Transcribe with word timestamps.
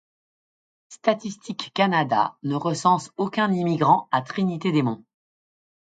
Statistiques 0.89 1.69
Canada 1.75 2.35
ne 2.41 2.55
recense 2.55 3.11
aucun 3.17 3.51
immigrant 3.53 4.07
à 4.11 4.23
Trinité-des-Monts. 4.23 5.03